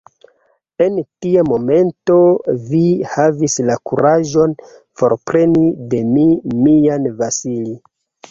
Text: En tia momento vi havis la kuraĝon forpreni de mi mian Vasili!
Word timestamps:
En 0.83 0.95
tia 1.25 1.41
momento 1.49 2.15
vi 2.71 2.79
havis 3.11 3.57
la 3.69 3.75
kuraĝon 3.91 4.57
forpreni 5.01 5.69
de 5.93 6.01
mi 6.15 6.27
mian 6.65 7.07
Vasili! 7.21 7.77